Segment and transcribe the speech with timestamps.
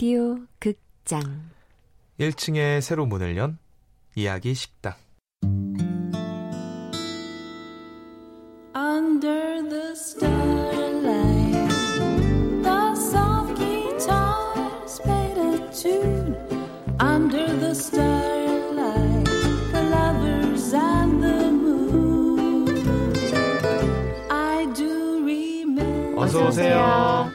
[0.00, 1.20] 라디오 극장
[2.20, 3.58] 1층에 새로 문을 연
[4.14, 4.94] 이야기 식당
[8.76, 11.68] Under the starlight,
[12.62, 16.36] the soft guitars played a tune.
[17.00, 19.24] Under the starlight,
[19.72, 22.68] the lovers and the moon.
[24.30, 26.20] I do remember.
[26.20, 27.32] 어서 오세요.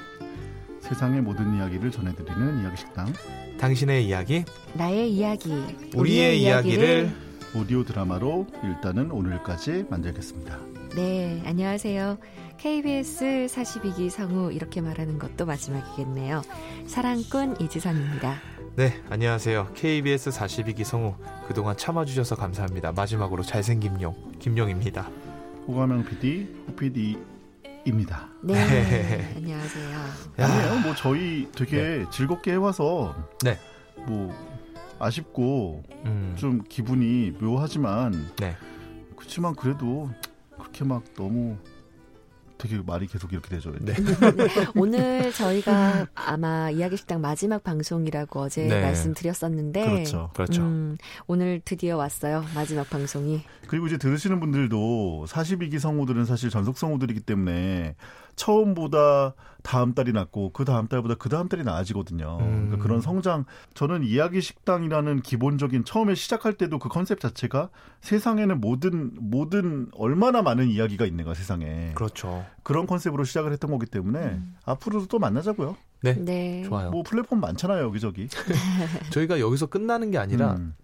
[0.93, 3.11] 세상의 모든 이야기를 전해드리는 이야기 식당
[3.57, 5.51] 당신의 이야기, 나의 이야기
[5.95, 7.11] 우리의 이야기를
[7.55, 10.59] 오디오 드라마로 일단은 오늘까지 만들겠습니다.
[10.95, 12.19] 네 안녕하세요
[12.59, 16.43] KBS 42기 성우 이렇게 말하는 것도 마지막이겠네요
[16.85, 18.35] 사랑꾼 이지선입니다
[18.75, 19.69] 네, 안녕하세요.
[19.75, 21.13] KBS 42기 성우
[21.47, 22.91] 그동안 참아주셔서 감사합니다.
[22.91, 25.11] 마지막으로 잘생김 용 김용입니다.
[25.67, 27.17] 호가명 PD, 호 PD
[27.85, 28.29] 입니다.
[28.41, 28.55] 네
[29.35, 30.05] 안녕하세요 야.
[30.37, 30.79] 아니에요.
[30.81, 33.57] 뭐 저희 되게 즐겁게 해와서 네.
[34.07, 34.33] 뭐
[34.99, 38.55] 아쉽고 음, 좀 기분이 묘하지만 네.
[39.17, 40.09] 그렇지만 그래도
[40.57, 41.57] 그렇게 막 너무
[42.57, 43.73] 되게 말이 계속 이렇게 되죠.
[43.79, 43.93] 네.
[44.75, 48.81] 오늘 저희가 아마 이야기 식당 마지막 방송이라고 어제 네.
[48.81, 50.29] 말씀드렸었는데 그렇죠.
[50.33, 50.61] 그렇죠.
[50.61, 57.21] 음, 오늘 드디어 왔어요 마지막 방송이 그리고 이제 들으시는 분들도 42기 성우들은 사실 전속 성우들이기
[57.21, 57.95] 때문에
[58.35, 62.37] 처음보다 다음 달이 낫고 그 다음 달보다 그 다음 달이 나아지거든요.
[62.41, 62.65] 음.
[62.65, 67.69] 그러니까 그런 성장 저는 이야기 식당이라는 기본적인 처음에 시작할 때도 그 컨셉 자체가
[68.01, 72.45] 세상에는 모든 모든 얼마나 많은 이야기가 있는가 세상에 그렇죠.
[72.63, 74.55] 그런 컨셉으로 시작을 했던 거기 때문에 음.
[74.65, 75.77] 앞으로도 또 만나자고요.
[76.01, 76.13] 네.
[76.15, 76.91] 네 좋아요.
[76.91, 78.27] 뭐 플랫폼 많잖아요 여기저기.
[79.11, 80.75] 저희가 여기서 끝나는 게 아니라 음.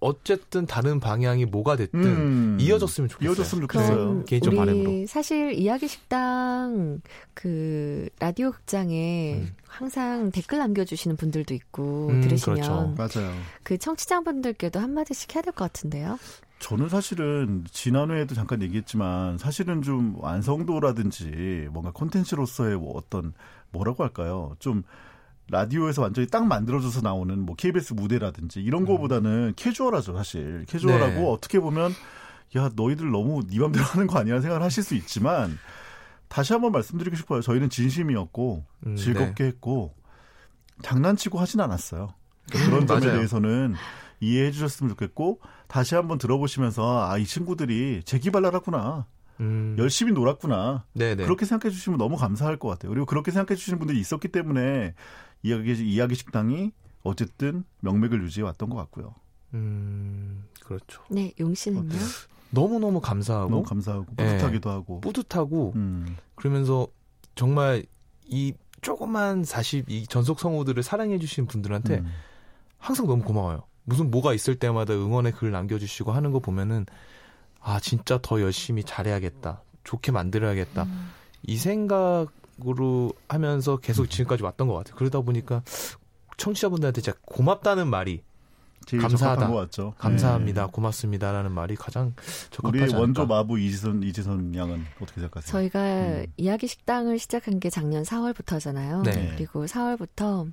[0.00, 2.56] 어쨌든 다른 방향이 뭐가 됐든 음.
[2.60, 3.30] 이어졌으면 좋겠어요.
[3.30, 4.24] 이어졌으면 좋겠어요.
[4.24, 5.06] 개인적 우리 바람으로.
[5.06, 7.00] 사실 이야기 식당
[7.34, 9.54] 그 라디오 극장에 음.
[9.66, 12.94] 항상 댓글 남겨주시는 분들도 있고 음, 들으시면 그렇죠.
[12.96, 13.34] 맞아요.
[13.62, 16.18] 그 청취자분들께도 한 마디씩 해야 될 것 같은데요.
[16.58, 23.34] 저는 사실은 지난 회에도 잠깐 얘기했지만 사실은 좀 완성도라든지 뭔가 콘텐츠로서의 뭐 어떤
[23.72, 24.56] 뭐라고 할까요?
[24.58, 24.82] 좀
[25.50, 30.64] 라디오에서 완전히 딱 만들어져서 나오는 뭐 KBS 무대라든지 이런 거보다는 캐주얼하죠, 사실.
[30.68, 31.26] 캐주얼하고 네.
[31.30, 31.92] 어떻게 보면
[32.56, 35.58] 야, 너희들 너무 네 맘대로 하는 거 아니야 생각을 하실 수 있지만
[36.28, 37.40] 다시 한번 말씀드리고 싶어요.
[37.42, 39.94] 저희는 진심이었고 음, 즐겁게 했고
[40.82, 42.08] 장난치고 하진 않았어요.
[42.50, 43.12] 그러니까 그런 점에.
[43.12, 43.74] 대해서는
[44.20, 49.06] 이해해 주셨으면 좋겠고 다시 한번 들어보시면서 아 이 친구들이 재기발랄하구나
[49.40, 51.24] 음, 열심히 놀았구나 네네.
[51.24, 52.90] 그렇게 생각해 주시면 너무 감사할 것 같아요.
[52.90, 54.94] 그리고 그렇게 생각해 주시는 분들이 있었기 때문에
[55.46, 59.14] 이야기 이야기 식당이 어쨌든 명맥을 유지해 왔던 것 같고요.
[59.54, 61.02] 음, 그렇죠.
[61.08, 61.86] 네, 용 씨는요?
[61.86, 62.00] 어때요?
[62.50, 64.24] 너무 너무 감사하고 너무 감사하고 네.
[64.24, 65.00] 뿌듯하기도 하고.
[65.00, 66.88] 뿌듯하고 음, 그러면서
[67.34, 67.84] 정말
[68.24, 72.06] 이 조그만 42 전속 성우들을 사랑해 주시는 분들한테 음.
[72.78, 73.62] 항상 너무 고마워요.
[73.84, 76.86] 무슨 뭐가 있을 때마다 응원의 글 남겨주시고 하는 거 보면은
[77.60, 81.10] 아 진짜 더 열심히 잘해야겠다, 좋게 만들어야겠다 음.
[81.42, 82.28] 이 생각
[82.66, 84.96] 으로 하면서 계속 지금까지 왔던 것 같아요.
[84.96, 85.62] 그러다 보니까
[86.38, 88.22] 청취자분들한테 진짜 고맙다는 말이
[88.86, 89.34] 제일 감사하다.
[89.40, 89.94] 적합한 것 같죠.
[89.98, 90.72] 감사합니다, 네.
[90.72, 92.14] 고맙습니다라는 말이 가장
[92.50, 92.98] 적합하지 우리 않을까.
[92.98, 95.50] 원조 마부 이지선 이지선 양은 어떻게 생각하세요?
[95.50, 96.26] 저희가 음.
[96.36, 99.02] 이야기 식당을 시작한 게 작년 4월부터잖아요.
[99.02, 99.32] 네.
[99.36, 100.50] 그리고 4월부터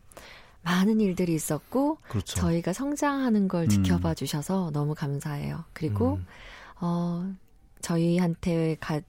[0.63, 2.35] 많은 일들이 있었고 그렇죠.
[2.39, 3.69] 저희가 성장하는 걸 음.
[3.69, 5.63] 지켜봐 주셔서 너무 감사해요.
[5.73, 6.25] 그리고 음,
[6.81, 7.33] 어,
[7.81, 8.99] 저희한테 가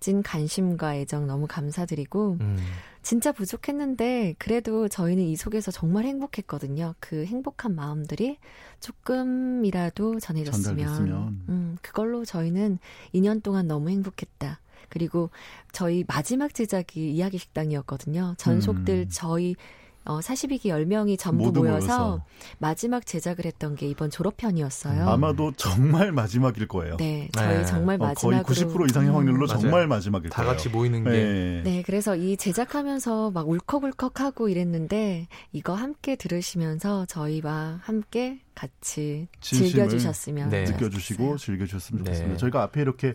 [0.00, 2.56] 진 관심과 애정 너무 감사드리고 음,
[3.02, 6.94] 진짜 부족했는데 그래도 저희는 이 속에서 정말 행복했거든요.
[7.00, 8.38] 그 행복한 마음들이
[8.80, 11.44] 조금이라도 전해졌으면 전달됐으면.
[11.48, 12.78] 음, 그걸로 저희는
[13.14, 14.60] 2년 동안 너무 행복했다.
[14.88, 15.30] 그리고
[15.72, 18.34] 저희 마지막 제작이 이야기 식당이었거든요.
[18.36, 19.08] 전속들 음.
[19.10, 19.56] 저희
[20.04, 22.24] 어, 42기 10명이 전부 모여서 모여서.
[22.58, 25.08] 마지막 제작을 했던 게 이번 졸업편이었어요.
[25.08, 26.96] 아마도 정말 마지막일 거예요.
[26.96, 27.64] 네, 저희 네.
[27.64, 29.46] 정말 어, 거의 마지막으로 90% 이상의 확률로 음.
[29.46, 30.52] 정말 마지막일 다 거예요.
[30.52, 31.62] 같이 모이는 게 네.
[31.64, 40.64] 네, 그래서 이 제작하면서 막 울컥울컥하고 이랬는데 이거 함께 들으시면서 저희와 함께 같이 즐겨주셨으면 네.
[40.64, 41.36] 느껴주시고.
[41.38, 42.10] 즐겨주셨으면 네.
[42.10, 42.38] 좋겠습니다.
[42.38, 43.14] 저희가 앞에 이렇게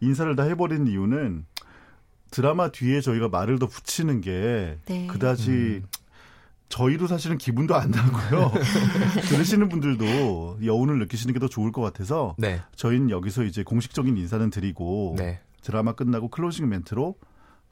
[0.00, 1.44] 인사를 다 해버린 이유는
[2.30, 5.06] 드라마 뒤에 저희가 말을 더 붙이는 게 네.
[5.06, 5.86] 그다지 음.
[6.72, 8.50] 저희도 사실은 기분도 안 나고요.
[9.28, 14.48] 들으시는 분들도 여운을 느끼시는 게 더 좋을 것 같아서 네, 저희는 여기서 이제 공식적인 인사는
[14.48, 15.40] 드리고 네.
[15.60, 17.16] 드라마 끝나고 클로징 멘트로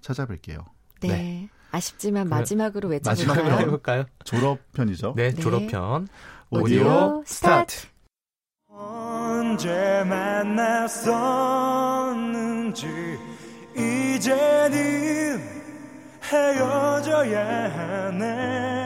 [0.02, 0.64] 찾아뵐게요.
[1.00, 1.08] 네.
[1.08, 1.48] 네.
[1.70, 3.66] 아쉽지만 그래- 마지막으로 마지막으로 외쳐볼까요?
[3.66, 4.04] 해볼까요?
[4.24, 5.14] 졸업편이죠.
[5.16, 5.40] 네, 네.
[5.40, 6.08] 졸업편
[6.50, 7.76] 오디오 오디오 스타트.
[7.76, 7.88] 스타트.
[8.68, 10.04] 언제
[11.70, 12.86] 만났었는지
[13.76, 15.40] 이제는
[16.24, 18.79] 헤어져야 하네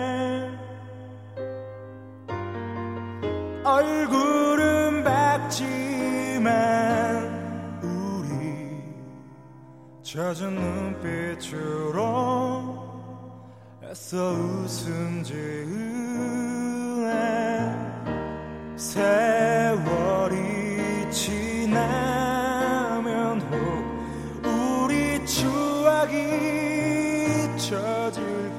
[10.14, 11.98] 젖은 눈빛으로
[13.82, 16.14] 애써 웃음 지으네
[18.76, 20.36] 세월이
[21.10, 21.80] 지나면
[23.40, 23.50] 혹
[24.84, 26.14] 우리 추억이
[27.56, 28.54] 잊혀질까봐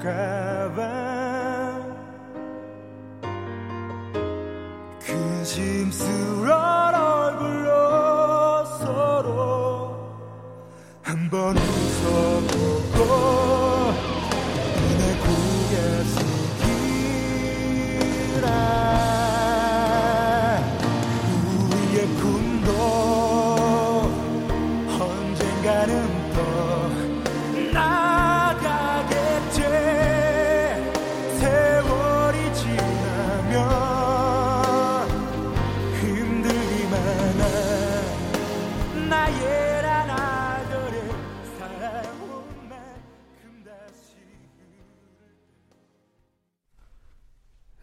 [5.00, 6.35] 근심스런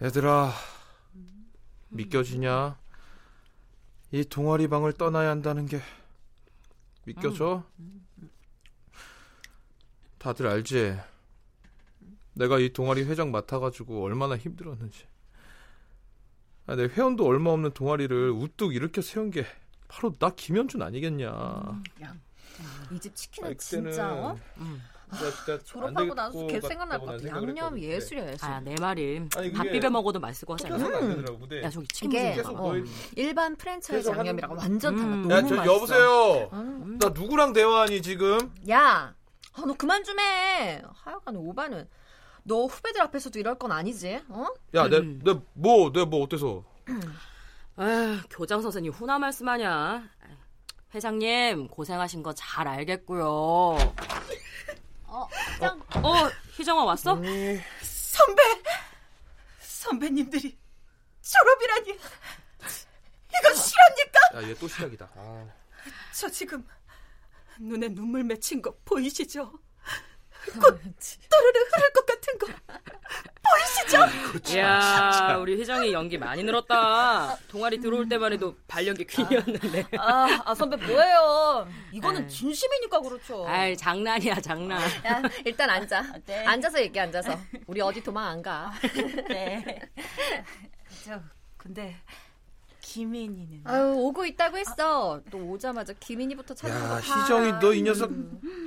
[0.02, 0.52] 얘들아,
[1.90, 2.76] 믿겨지냐?
[4.10, 5.80] 이 동아리 방을 떠나야 한다는 게
[7.04, 7.64] 믿겨져?
[10.18, 10.98] 다들 알지?
[12.34, 15.06] 내가 이 동아리 회장 맡아가지고 얼마나 힘들었는지.
[16.66, 19.46] 아, 내 회원도 얼마 없는 동아리를 우뚝 일으켜 세운 게
[19.92, 21.82] 바로 나 김현준 아니겠냐?
[22.92, 24.38] 이집 치킨은 아, 진짜 어?
[25.12, 25.60] 진짜, 진짜 안
[25.94, 27.78] 졸업하고 나서 걔 생각날 것 양념.
[27.78, 28.48] 예술이야 예술.
[28.48, 29.28] 아, 내 말이.
[29.36, 30.98] 아니, 밥 비벼 먹어도 맛있을 거 하잖아.
[30.98, 32.62] 근데 야, 저기 치킨 이게 좀 계속 봐.
[32.62, 32.74] 어,
[33.16, 35.14] 일반 프랜차이즈 계속 양념이랑 완전 달라.
[35.14, 35.28] 음.
[35.28, 35.74] 너무 야, 저 맛있어.
[35.74, 36.50] 여보세요.
[36.54, 36.98] 음.
[36.98, 38.50] 나 누구랑 대화하니 지금?
[38.70, 39.14] 야,
[39.52, 40.82] 아, 너 그만 좀 해.
[40.94, 41.86] 하여간 오바는
[42.44, 44.22] 너 후배들 앞에서도 이럴 건 아니지?
[44.28, 44.46] 어?
[44.74, 45.20] 야, 내, 음.
[45.22, 46.64] 내 뭐, 내뭐 어때서?
[47.76, 50.08] 아휴, 교장 선생님 훈화 말씀하냐.
[50.94, 53.24] 회장님 고생하신 거 잘 알겠고요.
[55.06, 55.80] 어, 회장.
[55.96, 57.14] 어, 희정아 왔어?
[57.16, 58.42] 선배
[59.60, 60.58] 선배님들이
[61.22, 64.20] 졸업이라니 이건 실합니까?
[64.34, 65.08] 야, 얘 또 시작이다.
[65.16, 65.46] 아.
[66.14, 66.66] 저 지금
[67.58, 69.50] 눈에 눈물 맺힌 거 보이시죠?
[70.60, 72.46] 곧 또르르 흐를 것 같은 거
[74.55, 77.37] 이야, 우리 희정이 연기 많이 늘었다.
[77.49, 79.87] 동아리 들어올 때만 해도 발연기 퀸이었는데.
[79.99, 81.67] 아, 아, 선배 뭐예요?
[81.93, 82.29] 이거는 아유.
[82.29, 83.46] 진심이니까 그렇죠.
[83.46, 84.81] 아이, 장난이야, 장난.
[85.06, 86.05] 야, 일단 앉아.
[86.26, 86.44] 네.
[86.46, 87.38] 앉아서 얘기 앉아서.
[87.67, 88.73] 우리 어디 도망 안 가.
[89.29, 89.81] 네.
[91.05, 91.20] 저
[91.56, 91.96] 근데
[92.81, 95.20] 김인이는 아유, 오고 있다고 했어.
[95.31, 96.96] 또 오자마자 김인이부터 찾는 야, 거.
[97.00, 98.11] 희정이 너 이 녀석.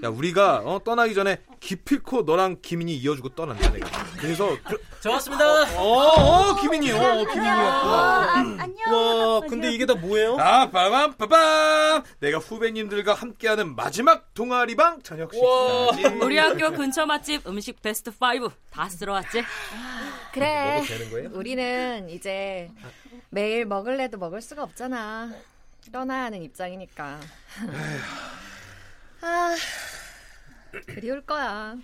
[0.04, 3.88] 야, 우리가 어, 떠나기 전에 기필코 너랑 김인이 이어주고 떠난다 내가.
[4.18, 5.46] 그래서 그, 저 왔습니다.
[5.80, 7.44] 어, 어, 김인이, 어, 김인이었구나.
[7.44, 8.92] 아, 안녕.
[8.92, 10.36] 와, 근데 이게 다 뭐예요?
[10.40, 12.02] 아, 빠밤, 빠밤.
[12.20, 15.94] 내가 후배님들과 함께하는 마지막 동아리방 저녁 우와.
[15.94, 16.16] 식사지.
[16.16, 19.44] 우리 학교 근처 맛집 음식 베스트 5다 쓸어 왔지?
[20.34, 20.74] 그래.
[20.78, 21.30] 먹어도 되는 거예요?
[21.34, 22.72] 우리는 이제
[23.30, 25.30] 매일 먹을래도 먹을 수가 없잖아.
[25.92, 27.20] 떠나야 하는 입장이니까.
[29.22, 29.56] 아,
[30.88, 31.76] 그리울 거야.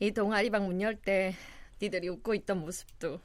[0.00, 1.36] 이 동아리방 문 열 때
[1.80, 3.20] 니들이 웃고 있던 모습도.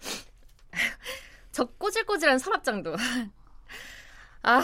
[1.52, 2.96] 저 꼬질꼬질한 서랍장도.
[4.42, 4.62] 아,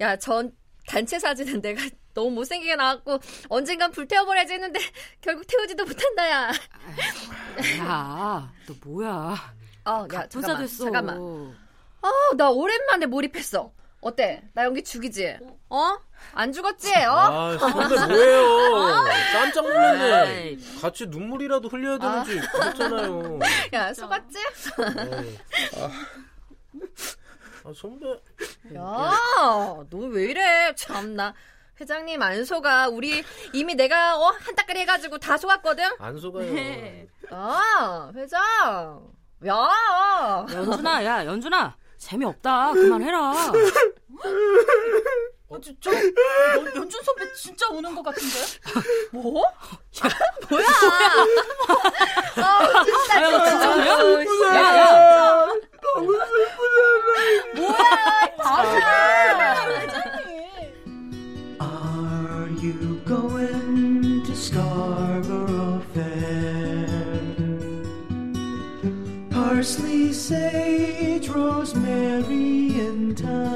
[0.00, 0.54] 야, 전
[0.86, 1.82] 단체 사진은 내가
[2.12, 3.18] 너무 못생기게 나왔고
[3.48, 4.80] 언젠간 불태워버려야지 했는데
[5.20, 6.52] 결국 태우지도 못한다, 야.
[7.78, 9.54] 야, 너 뭐야?
[9.84, 10.84] 어, 야, 부자 잠깐만, 됐어.
[10.84, 11.16] 잠깐만.
[11.18, 13.72] 어, 나 오랜만에 몰입했어.
[14.02, 14.42] 어때?
[14.52, 15.38] 나 연기 죽이지?
[15.70, 15.96] 어?
[16.34, 16.92] 안 죽었지?
[17.06, 17.12] 어?
[17.16, 19.04] 아, 선배 뭐예요?
[19.32, 20.56] 깜짝 놀랐네.
[20.80, 23.38] 같이 눈물이라도 흘려야 되는지 그랬잖아요.
[23.72, 24.38] 야, 속았지?
[24.98, 25.38] 에이.
[27.64, 28.06] 아, 선배.
[28.74, 29.12] 야,
[29.88, 30.74] 너 왜 이래?
[30.74, 31.32] 참나.
[31.80, 32.88] 회장님 안 속아.
[32.88, 35.84] 우리 이미 내가 어, 한 따까리 해가지고 다 속았거든?
[36.00, 36.52] 안 속아요.
[37.30, 38.40] 아, 회장.
[39.46, 40.46] 야!
[40.52, 41.76] 연준아, 야, 연준아.
[41.98, 42.72] 재미없다.
[42.72, 43.32] 그만해라.
[45.48, 48.38] 어, 저, 저 연- 연준 선배 진짜 우는 것 같은데?
[49.12, 49.44] 뭐?
[52.36, 53.74] 아, 진짜 아유, 진짜 진짜.
[53.74, 54.54] 그래요?
[54.54, 55.48] 야, 야.
[61.60, 66.86] Are you going to Scarborough Fair?
[69.30, 73.51] Parsley, sage, rosemary, and thyme.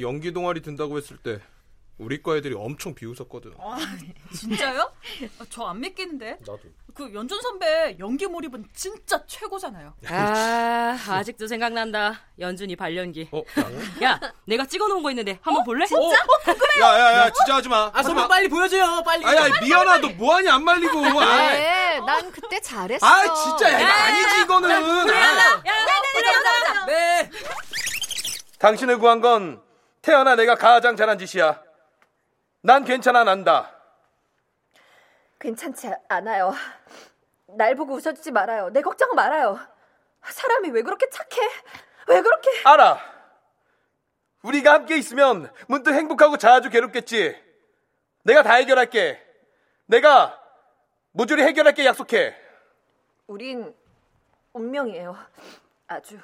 [0.00, 1.38] 처음에 연기 동아리 든다고 했을 때
[1.98, 3.52] 우리 과 애들이 엄청 비웃었거든.
[3.58, 3.76] 아,
[4.34, 4.90] 진짜요?
[5.50, 6.38] 저 안 믿기는데.
[6.40, 6.60] 나도.
[6.94, 9.94] 그 연준 선배 연기 몰입은 진짜 최고잖아요.
[10.08, 12.20] 아, 아직도 생각난다.
[12.38, 13.28] 연준이 발연기.
[13.32, 13.42] 어,
[14.02, 15.84] 야, 내가 찍어놓은 거 있는데 한번 볼래?
[15.84, 16.12] 어?
[16.80, 17.90] 야야 야 진짜 하지 마.
[17.94, 19.24] 아, 선배 빨리 보여줘요, 빨리.
[19.26, 20.98] 아 야 미연아 너 뭐하니 안 말리고.
[21.20, 23.06] 아, 네, 난 그때 잘했어.
[23.06, 24.70] 아 진짜 야, 이거 아니지 이거는.
[25.12, 26.86] 아.
[26.86, 27.30] 네.
[28.58, 29.62] 당신을 구한 건
[30.02, 31.62] 태어나 내가 가장 잘한 짓이야.
[32.62, 33.76] 난 괜찮아 난다.
[35.38, 36.54] 괜찮지 않아요.
[37.46, 38.70] 날 보고 웃어주지 말아요.
[38.70, 39.58] 내 걱정 말아요.
[40.22, 41.40] 사람이 왜 그렇게 착해?
[42.08, 42.50] 왜 그렇게?
[42.64, 42.98] 알아.
[44.42, 47.36] 우리가 함께 있으면 문득 행복하고 자주 괴롭겠지.
[48.22, 49.22] 내가 다 해결할게.
[49.86, 50.38] 내가
[51.12, 52.36] 모조리 해결할게 약속해.
[53.26, 53.74] 우린
[54.52, 55.16] 운명이에요.
[55.86, 56.18] 아주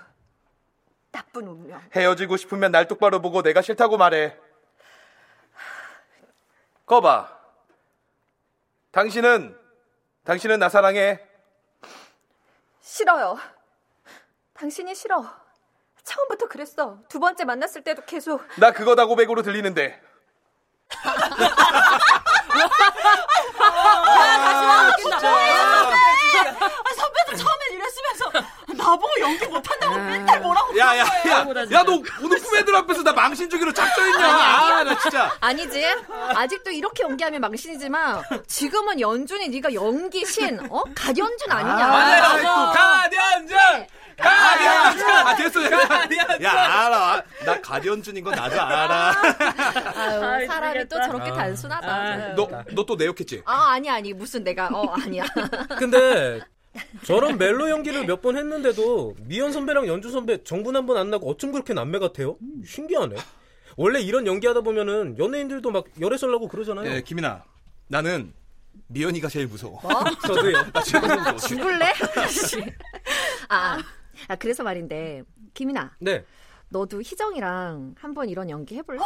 [1.16, 1.80] 나쁜 운명.
[1.94, 4.37] 헤어지고 싶으면 날 똑바로 보고 내가 싫다고 말해.
[6.85, 7.35] 거봐.
[8.90, 9.58] 당신은
[10.25, 11.26] 당신은 나 사랑해.
[12.82, 13.38] 싫어요.
[14.52, 15.25] 당신이 싫어.
[16.02, 16.99] 처음부터 그랬어.
[17.08, 18.46] 두 번째 만났을 때도 계속.
[18.58, 19.99] 나 그거다 고백으로 들리는데.
[24.08, 26.95] 아, 선배도 처음엔 이랬으면서
[28.87, 31.69] 나보고 연기 못한다고 맨날 뭐라고 야야야, 그런 거예요.
[31.73, 34.26] 야너 오늘 후배들 앞에서 나 망신 주기로 작정했냐?
[34.26, 35.33] 아, 나 진짜.
[35.40, 35.85] 아니지.
[36.35, 40.83] 아직도 이렇게 연기하면 망신이지만 지금은 연준이 네가 연기 신, 어?
[40.95, 41.87] 가연준 아니냐?
[41.88, 42.73] 맞아요.
[42.73, 43.55] 가디언즈!
[44.19, 45.11] 가디언준.
[45.11, 45.61] 아 됐어.
[45.88, 46.43] 가디언즈!
[46.45, 47.23] 야 알아.
[47.45, 49.14] 나 가디언준인 건 나도 알아.
[49.95, 52.35] 아유, 사람이 또 저렇게 단순하다.
[52.35, 53.43] 너너 또 내욕했지?
[53.45, 54.12] 아, 아니 아니.
[54.12, 55.25] 무슨 내가 어, 아니야.
[55.78, 56.40] 근데
[57.04, 61.30] 저런 멜로 연기를 몇 번 했는데도 미연 선배랑 연주 선배 정분 한 번 안 나고
[61.30, 62.37] 어쩜 그렇게 남매 같아요?
[62.64, 63.16] 신기하네.
[63.76, 66.90] 원래 이런 연기하다 보면은 연예인들도 막 열애설 나고 그러잖아요.
[66.90, 67.45] 예, 김이나.
[67.88, 68.33] 나는
[68.88, 69.80] 미연이가 제일 무서워.
[70.26, 70.56] 저도요.
[70.73, 70.83] 나.
[71.37, 71.92] 죽을래?
[73.49, 73.78] 아,
[74.28, 75.23] 아, 그래서 말인데
[75.54, 76.25] 김이나, 네.
[76.68, 78.99] 너도 희정이랑 한번 이런 연기 해볼래?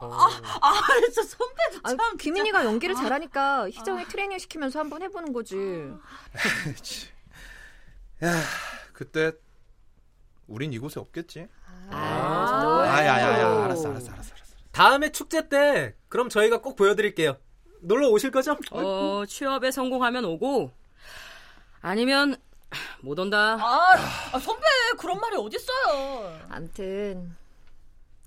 [0.00, 2.16] 아, 진짜 선배도 아, 참.
[2.16, 5.56] 김인이가 연기를 잘하니까 희정이 트레이닝 시키면서 한번 해보는 거지.
[8.24, 8.32] 야,
[8.92, 9.32] 그때
[10.46, 11.48] 우린 이곳에 없겠지?
[11.90, 14.54] 아, 아 야 야 야, 알았어, 알았어, 알았어, 알았어.
[14.72, 17.36] 다음에 축제 때 그럼 저희가 꼭 보여드릴게요.
[17.80, 18.56] 놀러 오실 거죠?
[18.72, 20.70] 어, 취업에 성공하면 오고
[21.80, 22.36] 아니면
[23.00, 23.56] 못 온다.
[23.60, 23.94] 아,
[24.32, 24.62] 아, 선배
[24.98, 26.38] 그런 말이 어딨어요.
[26.50, 27.34] 암튼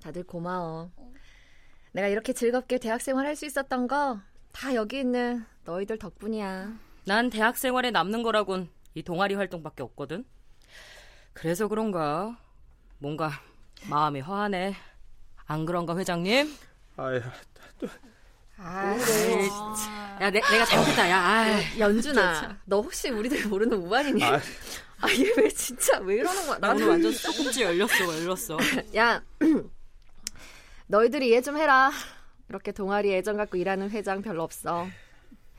[0.01, 0.91] 다들 고마워.
[1.93, 4.19] 내가 이렇게 즐겁게 대학생활 할 수 있었던 거
[4.51, 6.73] 다 여기 있는 너희들 덕분이야.
[7.05, 10.25] 난 대학 생활에 남는 거라곤 이 동아리 활동밖에 없거든.
[11.33, 12.37] 그래서 그런가
[12.99, 13.31] 뭔가
[13.89, 14.75] 마음이 허하네.
[15.45, 16.53] 안 그런가 회장님?
[16.97, 17.19] 아야,
[18.57, 18.95] 아,
[20.21, 21.09] 야, 내, 내가 잘못했다.
[21.09, 21.79] 야, 아.
[21.79, 24.23] 연준아, 너 혹시 우리들 모르는 우환이니?
[24.23, 24.35] 아.
[24.35, 26.59] 아, 얘 왜 진짜 왜 이러는 거야?
[26.59, 28.57] 나 나는 오늘 완전 조금씩 열렸어, 열렸어.
[28.95, 29.21] 야,
[30.93, 31.91] 너희들이 이해 좀 해라.
[32.49, 34.85] 이렇게 동아리 애정 갖고 일하는 회장 별로 없어.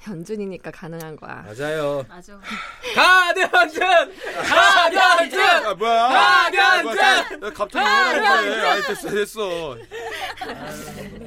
[0.09, 1.43] 연준이니까 가능한 거야.
[1.43, 2.05] 맞아요.
[2.09, 2.38] 맞아.
[2.95, 3.81] 가디언즈!
[3.81, 5.41] 가디언즈!
[5.41, 6.09] 아 뭐야?
[6.09, 6.99] 가디언즈!
[7.00, 8.61] 야, 갑자기 뭐하는데?
[8.61, 9.76] 아, 됐어, 됐어.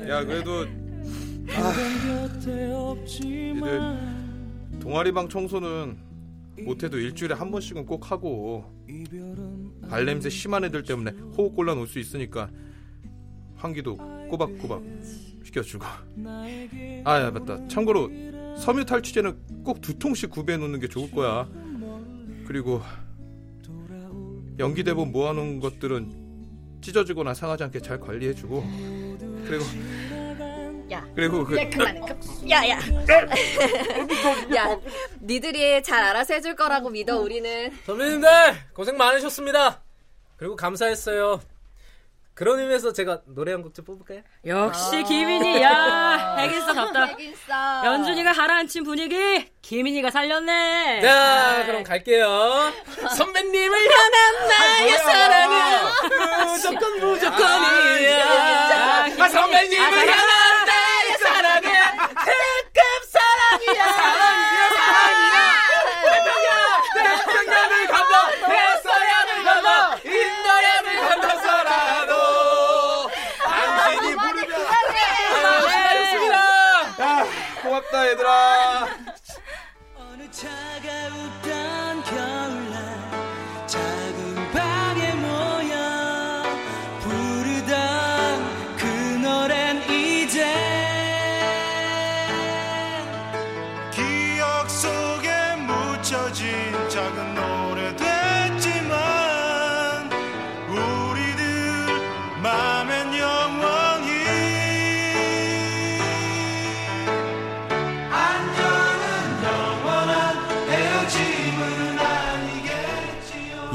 [0.08, 0.66] 야, 그래도
[2.74, 3.60] 없지만
[4.72, 5.98] 니들 동아리방 청소는
[6.62, 8.74] 못해도 일주일에 한 번씩은 꼭 하고
[9.90, 12.50] 발냄새 심한 애들 때문에 호흡곤란 올 수 있으니까
[13.58, 13.98] 환기도
[14.30, 14.82] 꼬박꼬박
[15.44, 15.86] 시켜주고
[17.06, 18.10] 아야 맞다 참고로
[18.60, 21.48] 섬유 탈취제는 꼭 두 통씩 구비해 놓는 게 좋을 거야
[22.48, 22.82] 그리고
[24.60, 26.28] 연기 대본 모아놓은 것들은
[26.82, 28.64] 찢어지거나 상하지 않게 잘 관리해주고
[29.46, 29.64] 그리고
[30.90, 31.06] 야.
[31.16, 32.00] 그리고 그 야, 그만해.
[32.00, 32.80] 그- 야, 야.
[34.56, 34.80] 야,
[35.22, 37.70] 니들이 잘 알아서 해줄 거라고 믿어, 우리는.
[37.86, 38.30] 선배님들
[38.74, 39.82] 고생 많으셨습니다.
[40.38, 41.42] 그리고 감사했어요.
[42.38, 44.22] 그런 의미에서 제가 노래 한 곡 좀 뽑을까요?
[44.46, 47.06] 역시 김인이, 야, 핵인싸 답다.
[47.06, 47.82] 핵인싸.
[47.84, 51.02] 연준이가 가라앉힌 분위기, 김인이가 살렸네.
[51.02, 52.72] 자, 그럼 갈게요.
[53.18, 55.86] 선배님을 향한 나의 사랑은
[56.46, 58.26] 무조건 무조건이야.
[59.20, 63.84] 아, 선배님을 향한 나의 사랑은 특급 사랑이야.
[63.94, 65.58] 사랑이야, 사랑이야.
[66.94, 68.14] 태평양을 건너,
[68.48, 72.12] 대서양을 건너, 인도양을 건너서라도
[73.40, 74.68] 당신이 부르면
[77.00, 77.24] 아,
[78.06, 78.57] 얘들아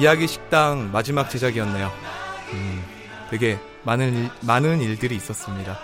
[0.02, 1.88] 이야기 식당 마지막 제작이었네요.
[2.54, 2.84] 음,
[3.30, 5.78] 되게 많은 일, 많은 일들이 있었습니다.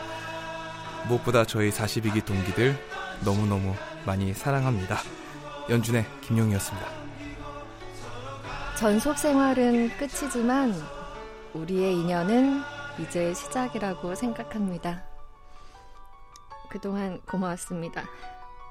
[1.07, 2.77] 무엇보다 저희 42기 동기들
[3.25, 4.99] 너무너무 많이 사랑합니다.
[5.71, 6.89] 연준의 김용이었습니다.
[8.77, 10.75] 전속 생활은 끝이지만
[11.55, 12.61] 우리의 인연은
[12.99, 15.05] 이제 시작이라고 생각합니다.
[16.69, 18.03] 그동안 고마웠습니다.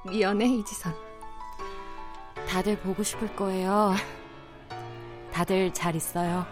[0.09, 0.93] 미연의 이지선.
[2.49, 3.95] 다들 보고 싶을 거예요.
[5.31, 6.45] 다들 잘 있어요.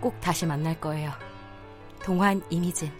[0.00, 1.12] 꼭 다시 만날 거예요.
[2.02, 2.92] 동환 이미진.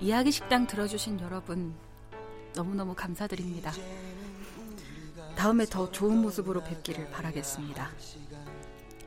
[0.00, 1.74] 이야기 식당 들어주신 여러분
[2.54, 3.72] 너무너무 감사드립니다.
[5.36, 7.90] 다음에 더 좋은 모습으로 뵙기를 바라겠습니다.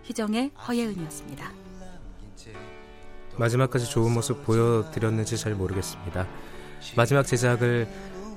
[0.03, 1.51] 희정의 허예은이었습니다.
[3.37, 6.27] 마지막까지 좋은 모습 보여드렸는지 잘 모르겠습니다.
[6.95, 7.87] 마지막 제작을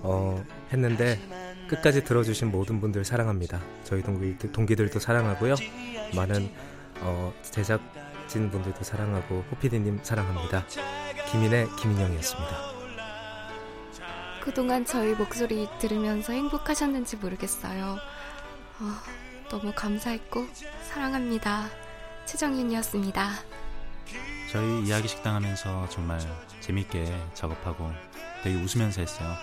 [0.03, 1.21] 어, 했는데
[1.69, 3.61] 끝까지 들어주신 모든 분들 사랑합니다.
[3.85, 5.55] 저희 동기, 동기 들도 사랑하고요.
[6.17, 6.51] 많은
[7.01, 10.65] 어, 제작진 분들도 사랑하고 호피디님 사랑합니다.
[11.31, 12.79] 김인의 김인영이었습니다.
[14.43, 17.99] 그동안 저희 목소리 들으면서 행복하셨는지 모르겠어요.
[18.81, 18.93] 어,
[19.51, 20.47] 너무 감사했고
[20.83, 21.69] 사랑합니다.
[22.25, 23.31] 최정윤이었습니다.
[24.51, 26.19] 저희 이야기 식당 하면서 정말
[26.61, 27.91] 재밌게 작업하고
[28.43, 29.35] 되게 웃으면서 했어요.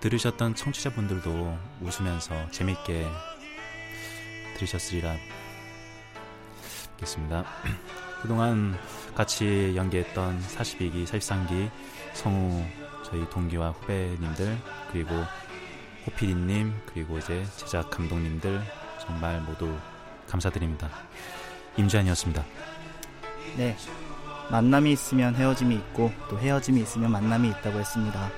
[0.00, 3.06] 들으셨던 청취자분들도 웃으면서 재밌게
[4.54, 5.16] 들으셨으리라
[6.90, 7.44] 믿겠습니다.
[8.22, 8.76] 그동안
[9.14, 11.70] 같이 연기했던 42기, 43기
[12.14, 12.64] 성우
[13.04, 14.58] 저희 동기와 후배님들
[14.92, 15.10] 그리고
[16.06, 18.60] 호피디님 그리고 이제 제작 감독님들
[19.00, 19.76] 정말 모두
[20.28, 20.90] 감사드립니다.
[21.76, 22.44] 임주환이었습니다.
[23.56, 23.76] 네.
[24.50, 28.30] 만남이 있으면 헤어짐이 있고 또 헤어짐이 있으면 만남이 있다고 했습니다.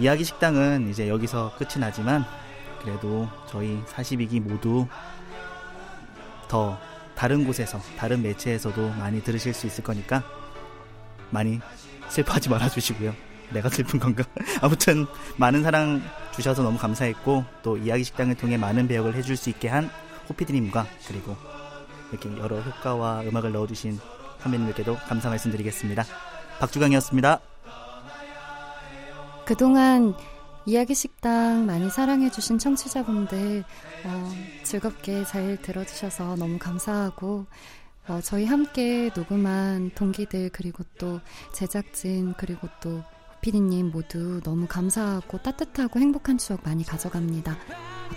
[0.00, 2.24] 이야기 식당은 이제 여기서 끝이 나지만
[2.82, 4.86] 그래도 저희 42기 모두
[6.48, 6.78] 더
[7.14, 10.22] 다른 곳에서 다른 매체에서도 많이 들으실 수 있을 거니까
[11.28, 11.60] 많이
[12.08, 13.14] 슬퍼하지 말아 주시고요.
[13.50, 14.24] 내가 슬픈 건가?
[14.62, 16.02] 아무튼 많은 사랑
[16.34, 19.90] 주셔서 너무 감사했고 또 이야기 식당을 통해 많은 배역을 해줄 수 있게 한
[20.30, 21.36] 호피디님과 그리고
[22.10, 24.00] 이렇게 여러 효과와 음악을 넣어주신
[24.40, 26.04] 선배님들께도 감사 말씀드리겠습니다.
[26.58, 27.49] 박주강이었습니다.
[29.50, 30.14] 그동안
[30.64, 33.64] 이야기 식당 많이 사랑해주신 청취자분들
[34.04, 34.32] 어,
[34.62, 37.46] 즐겁게 잘 들어주셔서 너무 감사하고
[38.06, 41.18] 어, 저희 함께 녹음한 동기들 그리고 또
[41.52, 43.02] 제작진 그리고 또
[43.40, 47.58] 피디님 모두 너무 감사하고 따뜻하고 행복한 추억 많이 가져갑니다.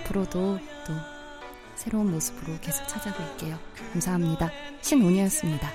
[0.02, 0.94] 앞으로도 또
[1.74, 3.58] 새로운 모습으로 계속 찾아뵐게요.
[3.92, 4.52] 감사합니다.
[4.82, 5.68] 신운이었습니다.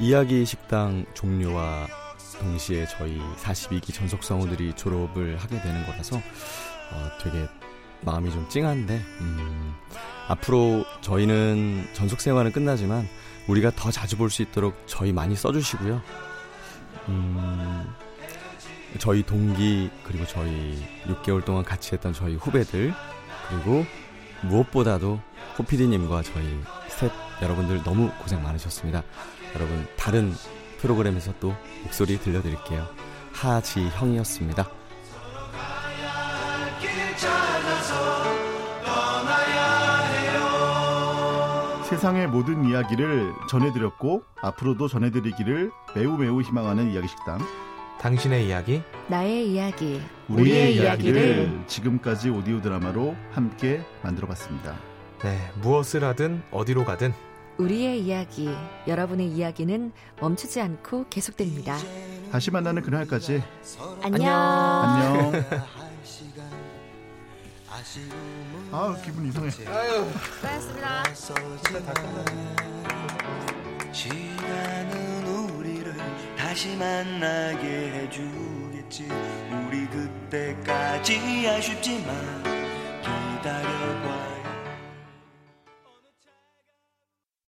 [0.00, 2.05] 이야기 식당 종료와
[2.40, 7.48] 동시에 저희 42기 전속 성우들이 졸업을 하게 되는 거라서 어, 되게
[8.02, 9.74] 마음이 좀 찡한데 음,
[10.28, 13.08] 앞으로 저희는 전속 생활은 끝나지만
[13.48, 16.02] 우리가 더 자주 볼 수 있도록 저희 많이 써주시고요.
[17.08, 17.94] 음,
[18.98, 22.92] 저희 동기 그리고 저희 6개월 동안 같이 했던 저희 후배들
[23.48, 23.84] 그리고
[24.42, 25.20] 무엇보다도
[25.58, 29.02] 호피디님과 저희 스텝 여러분들 너무 고생 많으셨습니다.
[29.54, 30.34] 여러분 다른
[30.78, 32.86] 프로그램에서 또 목소리 들려드릴게요.
[33.32, 34.68] 하지형이었습니다.
[41.84, 47.38] 세상의 모든 이야기를 전해드렸고 앞으로도 전해드리기를 매우 매우 희망하는 이야기 식당.
[48.00, 54.74] 당신의 이야기, 나의 이야기, 우리의 이야기를 지금까지 오디오 드라마로 함께 만들어봤습니다.
[55.22, 57.14] 네, 무엇을 하든 어디로 가든
[57.58, 58.48] 우리의 이야기,
[58.86, 61.76] 여러분의 이야기는 멈추지 않고 계속됩니다.
[62.30, 63.42] 다시 만나는 그날까지
[64.02, 64.32] 안녕.
[64.32, 65.32] 안녕.
[68.72, 69.50] 아 기분 이상해.
[69.50, 71.02] 수고하셨습니다.
[73.92, 75.94] 시간은 우리를
[76.36, 79.08] 다시 만나게 해주겠지
[79.66, 82.42] 우리 그때까지 아쉽지만
[83.02, 84.25] 기다려봐